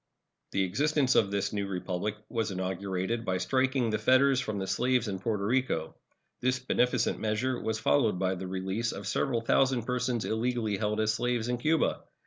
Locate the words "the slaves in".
4.57-5.19